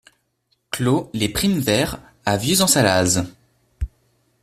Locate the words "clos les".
0.71-1.29